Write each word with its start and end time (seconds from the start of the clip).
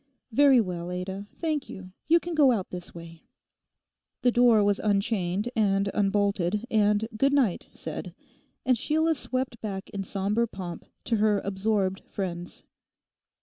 'Very 0.31 0.59
well, 0.59 0.89
Ada; 0.89 1.27
thank 1.37 1.69
you. 1.69 1.91
You 2.07 2.19
can 2.19 2.33
go 2.33 2.51
out 2.51 2.71
this 2.71 2.91
way.' 2.95 3.21
The 4.23 4.31
door 4.31 4.63
was 4.63 4.79
unchained 4.79 5.49
and 5.55 5.89
unbolted, 5.93 6.65
and 6.71 7.07
'Good 7.15 7.33
night' 7.33 7.67
said. 7.71 8.15
And 8.65 8.75
Sheila 8.75 9.13
swept 9.13 9.61
back 9.61 9.91
in 9.91 10.01
sombre 10.01 10.47
pomp 10.47 10.85
to 11.05 11.17
her 11.17 11.39
absorbed 11.43 11.99
friends. 11.99 12.63